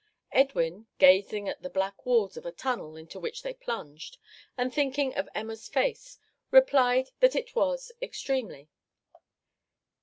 [0.31, 4.17] Edwin, gazing at the black walls of a tunnel into which they plunged,
[4.57, 6.17] and thinking of Emma's face,
[6.49, 8.67] replied that it was extremely.